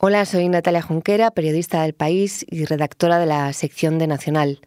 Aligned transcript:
Hola, 0.00 0.26
soy 0.26 0.48
Natalia 0.48 0.80
Junquera, 0.80 1.32
periodista 1.32 1.82
del 1.82 1.92
país 1.92 2.46
y 2.48 2.66
redactora 2.66 3.18
de 3.18 3.26
la 3.26 3.52
sección 3.52 3.98
de 3.98 4.06
Nacional. 4.06 4.60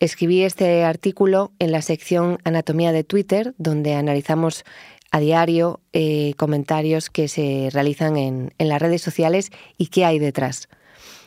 Escribí 0.00 0.42
este 0.42 0.84
artículo 0.84 1.50
en 1.58 1.72
la 1.72 1.80
sección 1.80 2.36
Anatomía 2.44 2.92
de 2.92 3.02
Twitter, 3.02 3.54
donde 3.56 3.94
analizamos 3.94 4.64
a 5.10 5.18
diario 5.18 5.80
eh, 5.94 6.34
comentarios 6.36 7.08
que 7.08 7.26
se 7.28 7.70
realizan 7.72 8.18
en, 8.18 8.52
en 8.58 8.68
las 8.68 8.82
redes 8.82 9.00
sociales 9.00 9.50
y 9.78 9.86
qué 9.86 10.04
hay 10.04 10.18
detrás. 10.18 10.68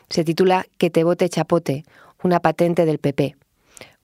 Se 0.09 0.23
titula 0.23 0.67
Que 0.77 0.91
te 0.91 1.03
vote 1.03 1.27
chapote, 1.27 1.85
una 2.21 2.39
patente 2.39 2.85
del 2.85 2.99
PP, 2.99 3.35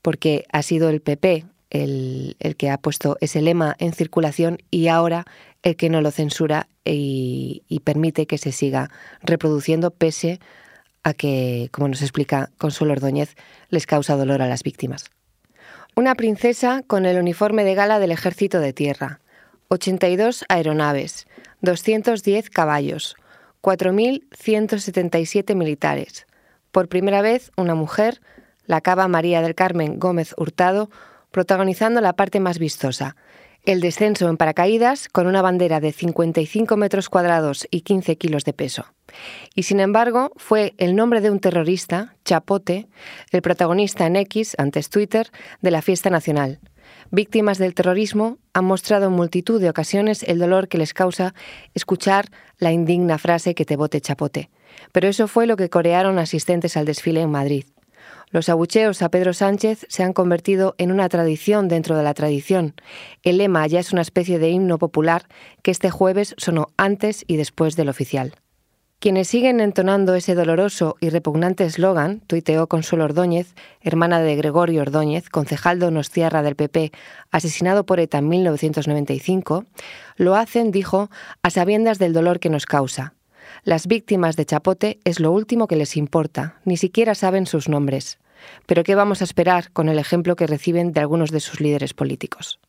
porque 0.01 0.45
ha 0.51 0.63
sido 0.63 0.89
el 0.89 1.01
PP 1.01 1.45
el, 1.69 2.35
que 2.57 2.69
ha 2.69 2.77
puesto 2.77 3.17
ese 3.21 3.41
lema 3.41 3.75
en 3.79 3.93
circulación 3.93 4.57
y 4.71 4.87
ahora 4.87 5.25
el 5.63 5.75
que 5.75 5.89
no 5.89 6.01
lo 6.01 6.11
censura 6.11 6.67
y, 6.85 7.63
permite 7.83 8.25
que 8.25 8.37
se 8.37 8.51
siga 8.51 8.89
reproduciendo 9.21 9.91
pese 9.91 10.39
a 11.03 11.13
que, 11.13 11.69
como 11.71 11.87
nos 11.87 12.01
explica 12.01 12.49
Consuelo 12.57 12.93
Ordóñez, 12.93 13.35
les 13.69 13.85
causa 13.85 14.15
dolor 14.15 14.41
a 14.41 14.47
las 14.47 14.63
víctimas. 14.63 15.05
Una 15.95 16.15
princesa 16.15 16.83
con 16.85 17.05
el 17.05 17.17
uniforme 17.17 17.63
de 17.63 17.75
gala 17.75 17.99
del 17.99 18.11
Ejército 18.11 18.59
de 18.59 18.73
Tierra, 18.73 19.19
82 19.69 20.45
aeronaves, 20.49 21.27
210 21.61 22.49
caballos, 22.49 23.15
4.177 23.61 25.55
militares. 25.55 26.25
Por 26.71 26.87
primera 26.87 27.21
vez, 27.21 27.51
una 27.57 27.75
mujer, 27.75 28.21
la 28.65 28.81
cava 28.81 29.07
María 29.07 29.41
del 29.41 29.55
Carmen 29.55 29.99
Gómez 29.99 30.33
Hurtado, 30.37 30.89
protagonizando 31.31 32.01
la 32.01 32.13
parte 32.13 32.39
más 32.39 32.59
vistosa, 32.59 33.15
el 33.63 33.81
descenso 33.81 34.29
en 34.29 34.37
paracaídas 34.37 35.09
con 35.09 35.27
una 35.27 35.41
bandera 35.41 35.79
de 35.79 35.91
55 35.91 36.77
metros 36.77 37.09
cuadrados 37.09 37.67
y 37.69 37.81
15 37.81 38.17
kilos 38.17 38.45
de 38.45 38.53
peso. 38.53 38.85
Y 39.53 39.63
sin 39.63 39.79
embargo, 39.79 40.31
fue 40.37 40.73
el 40.77 40.95
nombre 40.95 41.21
de 41.21 41.29
un 41.29 41.39
terrorista, 41.39 42.15
Chapote, 42.23 42.87
el 43.31 43.41
protagonista 43.41 44.05
en 44.05 44.15
X, 44.15 44.55
antes 44.57 44.89
Twitter, 44.89 45.29
de 45.61 45.71
la 45.71 45.81
fiesta 45.81 46.09
nacional. 46.09 46.59
Víctimas 47.11 47.57
del 47.57 47.73
terrorismo 47.73 48.37
han 48.53 48.65
mostrado 48.65 49.07
en 49.07 49.13
multitud 49.13 49.59
de 49.59 49.69
ocasiones 49.69 50.23
el 50.23 50.39
dolor 50.39 50.67
que 50.67 50.77
les 50.77 50.93
causa 50.93 51.33
escuchar 51.73 52.25
la 52.57 52.71
indigna 52.71 53.17
frase 53.17 53.55
que 53.55 53.65
te 53.65 53.75
bote 53.75 54.01
Chapote. 54.01 54.49
Pero 54.91 55.07
eso 55.07 55.27
fue 55.27 55.47
lo 55.47 55.57
que 55.57 55.69
corearon 55.69 56.19
asistentes 56.19 56.77
al 56.77 56.85
desfile 56.85 57.21
en 57.21 57.31
Madrid. 57.31 57.65
Los 58.31 58.47
abucheos 58.47 59.01
a 59.01 59.09
Pedro 59.09 59.33
Sánchez 59.33 59.87
se 59.89 60.03
han 60.03 60.13
convertido 60.13 60.75
en 60.77 60.91
una 60.91 61.09
tradición 61.09 61.67
dentro 61.67 61.97
de 61.97 62.03
la 62.03 62.13
tradición. 62.13 62.75
El 63.23 63.37
lema 63.39 63.65
ya 63.65 63.79
es 63.79 63.91
una 63.91 64.03
especie 64.03 64.37
de 64.37 64.49
himno 64.49 64.77
popular 64.77 65.23
que 65.63 65.71
este 65.71 65.89
jueves 65.89 66.35
sonó 66.37 66.67
antes 66.77 67.23
y 67.25 67.37
después 67.37 67.75
del 67.75 67.89
oficial. 67.89 68.35
Quienes 68.99 69.29
siguen 69.29 69.61
entonando 69.61 70.13
ese 70.13 70.35
doloroso 70.35 70.97
y 70.99 71.09
repugnante 71.09 71.63
eslogan, 71.63 72.19
tuiteó 72.27 72.67
Consuelo 72.67 73.05
Ordóñez, 73.05 73.55
hermana 73.81 74.19
de 74.19 74.35
Gregorio 74.35 74.81
Ordóñez, 74.81 75.29
concejal 75.29 75.79
Donostiarra 75.79 76.43
del 76.43 76.57
PP, 76.57 76.91
asesinado 77.31 77.85
por 77.85 78.01
ETA 78.01 78.17
en 78.17 78.27
1995, 78.27 79.63
lo 80.17 80.35
hacen, 80.35 80.71
dijo, 80.71 81.09
a 81.41 81.49
sabiendas 81.49 81.97
del 81.97 82.11
dolor 82.11 82.41
que 82.41 82.49
nos 82.49 82.65
causa, 82.65 83.13
las 83.63 83.87
víctimas 83.87 84.35
de 84.35 84.45
Chapote 84.45 84.99
es 85.03 85.19
lo 85.19 85.31
último 85.31 85.67
que 85.67 85.75
les 85.75 85.97
importa, 85.97 86.59
ni 86.65 86.77
siquiera 86.77 87.15
saben 87.15 87.45
sus 87.45 87.69
nombres. 87.69 88.19
Pero 88.65 88.83
¿qué 88.83 88.95
vamos 88.95 89.21
a 89.21 89.23
esperar 89.23 89.71
con 89.71 89.89
el 89.89 89.99
ejemplo 89.99 90.35
que 90.35 90.47
reciben 90.47 90.91
de 90.93 91.01
algunos 91.01 91.31
de 91.31 91.39
sus 91.39 91.59
líderes 91.59 91.93
políticos? 91.93 92.59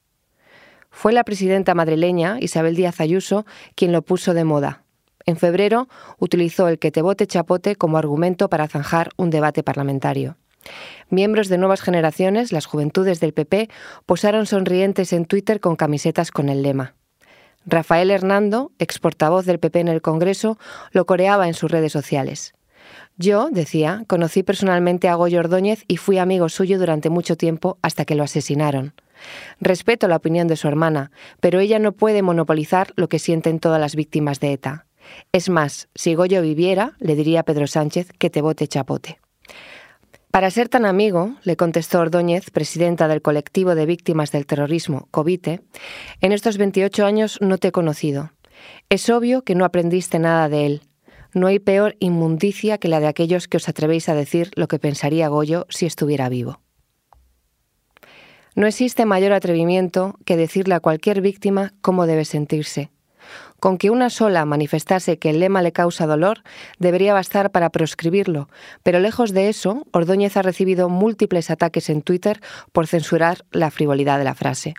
Fue 0.90 1.12
la 1.12 1.24
presidenta 1.24 1.74
madrileña, 1.74 2.38
Isabel 2.40 2.74
Díaz 2.74 3.00
Ayuso, 3.00 3.46
quien 3.76 3.92
lo 3.92 4.02
puso 4.02 4.34
de 4.34 4.44
moda. 4.44 4.82
En 5.24 5.36
febrero 5.36 5.88
utilizó 6.18 6.68
el 6.68 6.78
que 6.78 6.90
te 6.90 7.02
vote 7.02 7.26
chapote 7.26 7.76
como 7.76 7.98
argumento 7.98 8.48
para 8.48 8.66
zanjar 8.66 9.10
un 9.16 9.30
debate 9.30 9.62
parlamentario. 9.62 10.36
Miembros 11.08 11.48
de 11.48 11.58
nuevas 11.58 11.80
generaciones, 11.80 12.52
las 12.52 12.66
juventudes 12.66 13.20
del 13.20 13.32
PP, 13.32 13.70
posaron 14.06 14.46
sonrientes 14.46 15.12
en 15.12 15.24
Twitter 15.26 15.60
con 15.60 15.76
camisetas 15.76 16.30
con 16.30 16.48
el 16.48 16.62
lema 16.62 16.94
Rafael 17.70 18.10
Hernando, 18.10 18.72
ex 18.80 18.98
portavoz 18.98 19.46
del 19.46 19.60
PP 19.60 19.78
en 19.78 19.88
el 19.88 20.02
Congreso, 20.02 20.58
lo 20.90 21.06
coreaba 21.06 21.46
en 21.46 21.54
sus 21.54 21.70
redes 21.70 21.92
sociales. 21.92 22.52
Yo, 23.16 23.48
decía, 23.50 24.04
conocí 24.08 24.42
personalmente 24.42 25.08
a 25.08 25.14
Goyo 25.14 25.38
Ordóñez 25.38 25.84
y 25.86 25.96
fui 25.96 26.18
amigo 26.18 26.48
suyo 26.48 26.80
durante 26.80 27.10
mucho 27.10 27.36
tiempo 27.36 27.78
hasta 27.80 28.04
que 28.04 28.16
lo 28.16 28.24
asesinaron. 28.24 28.94
Respeto 29.60 30.08
la 30.08 30.16
opinión 30.16 30.48
de 30.48 30.56
su 30.56 30.66
hermana, 30.66 31.12
pero 31.38 31.60
ella 31.60 31.78
no 31.78 31.92
puede 31.92 32.22
monopolizar 32.22 32.92
lo 32.96 33.08
que 33.08 33.20
sienten 33.20 33.60
todas 33.60 33.80
las 33.80 33.94
víctimas 33.94 34.40
de 34.40 34.52
ETA. 34.52 34.86
Es 35.32 35.48
más, 35.48 35.88
si 35.94 36.14
Goyo 36.14 36.42
viviera, 36.42 36.94
le 36.98 37.14
diría 37.14 37.40
a 37.40 37.44
Pedro 37.44 37.68
Sánchez 37.68 38.10
que 38.18 38.30
te 38.30 38.42
vote 38.42 38.66
chapote. 38.66 39.19
Para 40.30 40.52
ser 40.52 40.68
tan 40.68 40.84
amigo, 40.84 41.34
le 41.42 41.56
contestó 41.56 41.98
Ordóñez, 41.98 42.50
presidenta 42.50 43.08
del 43.08 43.20
colectivo 43.20 43.74
de 43.74 43.84
víctimas 43.84 44.30
del 44.30 44.46
terrorismo, 44.46 45.08
COVITE, 45.10 45.60
en 46.20 46.30
estos 46.32 46.56
28 46.56 47.04
años 47.04 47.38
no 47.40 47.58
te 47.58 47.68
he 47.68 47.72
conocido. 47.72 48.30
Es 48.90 49.10
obvio 49.10 49.42
que 49.42 49.56
no 49.56 49.64
aprendiste 49.64 50.20
nada 50.20 50.48
de 50.48 50.66
él. 50.66 50.82
No 51.34 51.48
hay 51.48 51.58
peor 51.58 51.96
inmundicia 51.98 52.78
que 52.78 52.86
la 52.86 53.00
de 53.00 53.08
aquellos 53.08 53.48
que 53.48 53.56
os 53.56 53.68
atrevéis 53.68 54.08
a 54.08 54.14
decir 54.14 54.52
lo 54.54 54.68
que 54.68 54.78
pensaría 54.78 55.28
Goyo 55.28 55.66
si 55.68 55.86
estuviera 55.86 56.28
vivo. 56.28 56.60
No 58.54 58.68
existe 58.68 59.06
mayor 59.06 59.32
atrevimiento 59.32 60.16
que 60.24 60.36
decirle 60.36 60.74
a 60.74 60.80
cualquier 60.80 61.22
víctima 61.22 61.72
cómo 61.80 62.06
debe 62.06 62.24
sentirse, 62.24 62.90
con 63.58 63.78
que 63.78 63.90
una 63.90 64.10
sola 64.10 64.44
manifestase 64.44 65.18
que 65.18 65.30
el 65.30 65.40
lema 65.40 65.62
le 65.62 65.72
causa 65.72 66.06
dolor, 66.06 66.42
debería 66.78 67.14
bastar 67.14 67.50
para 67.50 67.70
proscribirlo, 67.70 68.48
pero 68.82 69.00
lejos 69.00 69.32
de 69.32 69.48
eso, 69.48 69.86
Ordóñez 69.92 70.36
ha 70.36 70.42
recibido 70.42 70.88
múltiples 70.88 71.50
ataques 71.50 71.90
en 71.90 72.02
Twitter 72.02 72.40
por 72.72 72.86
censurar 72.86 73.44
la 73.50 73.70
frivolidad 73.70 74.18
de 74.18 74.24
la 74.24 74.34
frase. 74.34 74.74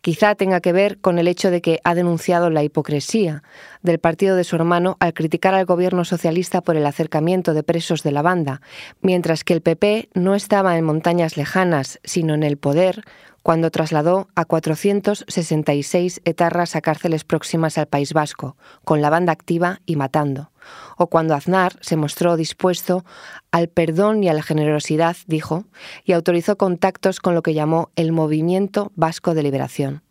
Quizá 0.00 0.34
tenga 0.34 0.60
que 0.60 0.72
ver 0.72 0.98
con 0.98 1.18
el 1.18 1.28
hecho 1.28 1.50
de 1.50 1.60
que 1.60 1.80
ha 1.84 1.94
denunciado 1.94 2.50
la 2.50 2.62
hipocresía 2.62 3.42
del 3.82 3.98
partido 3.98 4.36
de 4.36 4.44
su 4.44 4.56
hermano 4.56 4.96
al 5.00 5.14
criticar 5.14 5.54
al 5.54 5.66
gobierno 5.66 6.04
socialista 6.04 6.60
por 6.60 6.76
el 6.76 6.86
acercamiento 6.86 7.54
de 7.54 7.62
presos 7.62 8.02
de 8.02 8.12
la 8.12 8.22
banda, 8.22 8.60
mientras 9.00 9.44
que 9.44 9.54
el 9.54 9.62
PP 9.62 10.10
no 10.14 10.34
estaba 10.34 10.76
en 10.76 10.84
montañas 10.84 11.36
lejanas, 11.36 12.00
sino 12.04 12.34
en 12.34 12.42
el 12.42 12.56
poder, 12.56 13.04
cuando 13.42 13.70
trasladó 13.70 14.28
a 14.34 14.44
466 14.44 16.20
etarras 16.24 16.76
a 16.76 16.80
cárceles 16.80 17.24
próximas 17.24 17.78
al 17.78 17.86
País 17.86 18.12
Vasco, 18.12 18.56
con 18.84 19.00
la 19.00 19.10
banda 19.10 19.32
activa 19.32 19.80
y 19.86 19.96
matando, 19.96 20.50
o 20.96 21.08
cuando 21.08 21.34
Aznar 21.34 21.78
se 21.80 21.96
mostró 21.96 22.36
dispuesto 22.36 23.04
al 23.50 23.68
perdón 23.68 24.22
y 24.22 24.28
a 24.28 24.34
la 24.34 24.42
generosidad, 24.42 25.16
dijo, 25.26 25.64
y 26.04 26.12
autorizó 26.12 26.56
contactos 26.56 27.20
con 27.20 27.34
lo 27.34 27.42
que 27.42 27.54
llamó 27.54 27.90
el 27.96 28.12
Movimiento 28.12 28.92
Vasco 28.94 29.34
de 29.34 29.42
Liberación. 29.42 30.02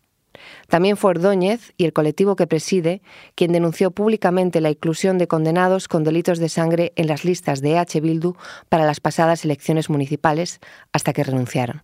También 0.68 0.96
fue 0.96 1.10
Ordóñez 1.10 1.72
y 1.76 1.84
el 1.84 1.92
colectivo 1.92 2.36
que 2.36 2.46
preside 2.46 3.02
quien 3.34 3.52
denunció 3.52 3.90
públicamente 3.90 4.60
la 4.60 4.70
inclusión 4.70 5.18
de 5.18 5.26
condenados 5.26 5.88
con 5.88 6.04
delitos 6.04 6.38
de 6.38 6.48
sangre 6.48 6.92
en 6.96 7.06
las 7.08 7.24
listas 7.24 7.60
de 7.60 7.78
H. 7.78 8.00
Bildu 8.00 8.34
para 8.68 8.84
las 8.84 9.00
pasadas 9.00 9.44
elecciones 9.44 9.90
municipales 9.90 10.60
hasta 10.92 11.12
que 11.12 11.24
renunciaron. 11.24 11.82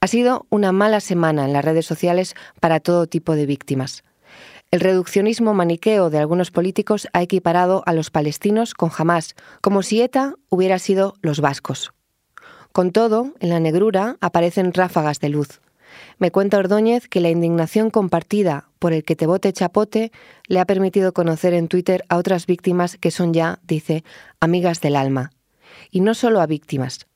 Ha 0.00 0.06
sido 0.08 0.46
una 0.50 0.72
mala 0.72 1.00
semana 1.00 1.44
en 1.44 1.52
las 1.52 1.64
redes 1.64 1.86
sociales 1.86 2.34
para 2.60 2.80
todo 2.80 3.06
tipo 3.06 3.34
de 3.34 3.46
víctimas. 3.46 4.04
El 4.70 4.80
reduccionismo 4.80 5.54
maniqueo 5.54 6.10
de 6.10 6.18
algunos 6.18 6.50
políticos 6.50 7.08
ha 7.12 7.22
equiparado 7.22 7.82
a 7.86 7.92
los 7.92 8.10
palestinos 8.10 8.74
con 8.74 8.90
Hamas, 8.96 9.34
como 9.60 9.82
si 9.82 10.02
ETA 10.02 10.34
hubiera 10.48 10.78
sido 10.78 11.14
los 11.22 11.40
vascos. 11.40 11.92
Con 12.72 12.90
todo, 12.90 13.32
en 13.40 13.50
la 13.50 13.60
negrura 13.60 14.16
aparecen 14.20 14.74
ráfagas 14.74 15.20
de 15.20 15.30
luz. 15.30 15.60
Me 16.18 16.30
cuenta 16.30 16.58
Ordóñez 16.58 17.08
que 17.08 17.20
la 17.20 17.30
indignación 17.30 17.90
compartida 17.90 18.68
por 18.78 18.92
el 18.92 19.04
que 19.04 19.16
te 19.16 19.26
vote 19.26 19.52
chapote 19.52 20.12
le 20.46 20.60
ha 20.60 20.66
permitido 20.66 21.12
conocer 21.12 21.54
en 21.54 21.68
Twitter 21.68 22.04
a 22.08 22.16
otras 22.16 22.46
víctimas 22.46 22.98
que 22.98 23.10
son 23.10 23.32
ya, 23.32 23.60
dice, 23.62 24.04
amigas 24.40 24.80
del 24.80 24.96
alma. 24.96 25.30
Y 25.90 26.00
no 26.00 26.14
solo 26.14 26.40
a 26.40 26.46
víctimas, 26.46 27.06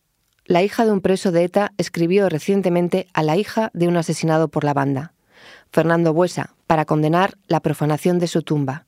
la 0.50 0.64
hija 0.64 0.84
de 0.84 0.90
un 0.90 1.00
preso 1.00 1.30
de 1.30 1.44
ETA 1.44 1.72
escribió 1.78 2.28
recientemente 2.28 3.06
a 3.14 3.22
la 3.22 3.36
hija 3.36 3.70
de 3.72 3.86
un 3.86 3.96
asesinado 3.96 4.48
por 4.48 4.64
la 4.64 4.74
banda, 4.74 5.12
Fernando 5.70 6.12
Buesa, 6.12 6.56
para 6.66 6.86
condenar 6.86 7.38
la 7.46 7.60
profanación 7.60 8.18
de 8.18 8.26
su 8.26 8.42
tumba. 8.42 8.84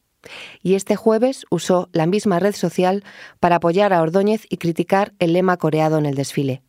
Y 0.60 0.74
este 0.74 0.96
jueves 0.96 1.46
usó 1.50 1.88
la 1.92 2.06
misma 2.06 2.40
red 2.40 2.56
social 2.56 3.04
para 3.38 3.56
apoyar 3.56 3.92
a 3.92 4.02
Ordóñez 4.02 4.44
y 4.48 4.56
criticar 4.56 5.12
el 5.20 5.34
lema 5.34 5.56
coreado 5.56 5.98
en 5.98 6.06
el 6.06 6.16
desfile. 6.16 6.62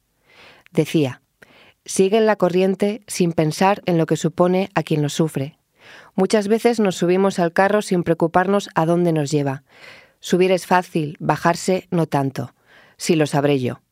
Decía, 0.72 1.24
siguen 1.86 2.28
la 2.28 2.36
corriente 2.36 3.02
sin 3.08 3.32
pensar 3.32 3.82
en 3.88 3.98
lo 3.98 4.06
que 4.06 4.16
supone 4.16 4.70
a 4.76 4.84
quien 4.84 5.02
lo 5.02 5.10
sufre. 5.10 5.58
Muchas 6.14 6.48
veces 6.48 6.80
nos 6.80 6.98
subimos 6.98 7.40
al 7.40 7.52
carro 7.52 7.82
sin 7.82 8.04
preocuparnos 8.04 8.70
a 8.76 8.86
dónde 8.86 9.12
nos 9.12 9.32
lleva. 9.32 9.64
Subir 10.20 10.52
es 10.52 10.68
fácil, 10.68 11.18
bajarse 11.20 11.88
no 11.90 12.06
tanto. 12.06 12.54
Si 12.98 13.16
lo 13.16 13.26
sabré 13.26 13.60
yo. 13.60 13.83